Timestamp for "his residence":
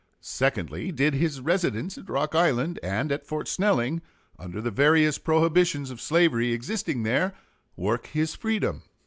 1.13-1.95